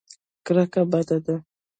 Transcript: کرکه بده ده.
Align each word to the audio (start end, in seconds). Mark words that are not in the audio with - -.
کرکه 0.45 0.81
بده 0.91 1.17
ده. 1.25 1.35